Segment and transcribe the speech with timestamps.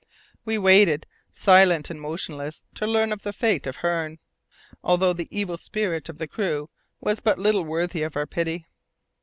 [0.45, 4.17] We waited silent and motionless to learn the fate of Hearne,
[4.83, 8.65] although the evil spirit of the crew was but little worthy of our pity.